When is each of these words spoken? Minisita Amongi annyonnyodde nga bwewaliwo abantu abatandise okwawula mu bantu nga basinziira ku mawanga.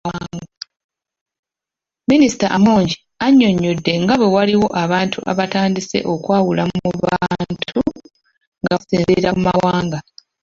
Minisita 2.09 2.45
Amongi 2.57 2.95
annyonnyodde 3.25 3.93
nga 4.01 4.13
bwewaliwo 4.17 4.67
abantu 4.83 5.17
abatandise 5.31 5.97
okwawula 6.13 6.63
mu 6.71 6.89
bantu 7.03 7.79
nga 8.61 8.71
basinziira 8.77 9.29
ku 9.35 9.39
mawanga. 9.47 9.99